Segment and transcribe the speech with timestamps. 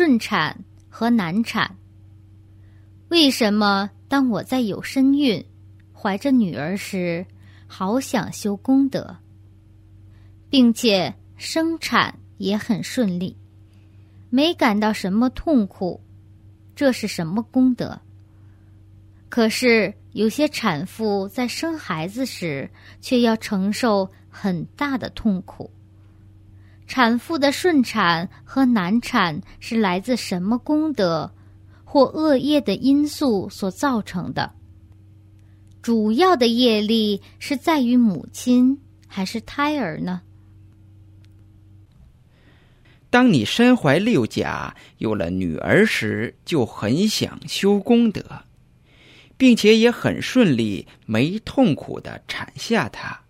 [0.00, 1.76] 顺产和难产。
[3.10, 5.44] 为什么当我在有身孕、
[5.92, 7.26] 怀着女儿时，
[7.66, 9.14] 好想修功德，
[10.48, 13.36] 并且生产也很顺利，
[14.30, 16.00] 没感到什么痛苦？
[16.74, 18.00] 这是什么功德？
[19.28, 22.70] 可是有些产妇在生孩子时，
[23.02, 25.70] 却要承受很大的痛苦。
[26.90, 31.32] 产妇的顺产和难产是来自什么功德
[31.84, 34.52] 或恶业的因素所造成的？
[35.80, 38.76] 主要的业力是在于母亲
[39.06, 40.20] 还是胎儿呢？
[43.08, 48.24] 当你身怀六甲，有了女儿时，就很想修功德。
[49.36, 53.22] 并且也很顺利，没痛苦的产下她。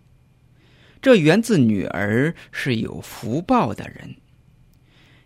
[1.01, 4.17] 这源自女儿是有福报的人，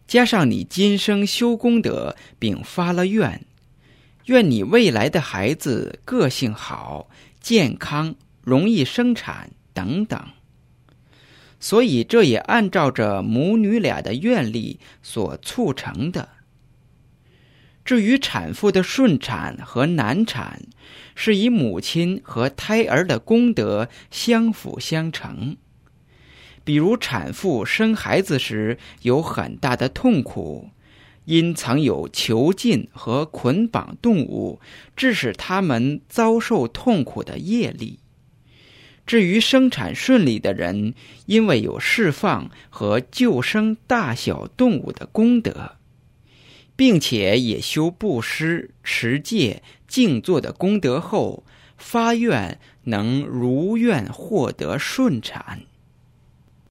[0.08, 3.46] 加上你今生修功德，并发了愿，
[4.28, 7.10] 愿你未来的孩子个性好、
[7.42, 10.20] 健康、容易生产等等。
[11.60, 16.30] 所以这也按照着母女俩的愿力所促成的。
[17.84, 20.62] 至于产妇的顺产和难产，
[21.16, 25.58] 是以母亲和胎儿的功德相辅相成。
[26.66, 30.72] 比如产妇生孩子时有很大的痛苦，
[31.24, 34.60] 因曾有囚禁和捆绑动物，
[34.98, 38.00] 致使他们遭受痛苦的业力。
[39.06, 40.94] 至于生产顺利的人，
[41.28, 45.78] 因为有释放和救生大小动物的功德。
[46.78, 51.46] 并且也修布施、持戒、静坐的功德后，
[51.78, 55.62] 发愿能如愿获得顺产。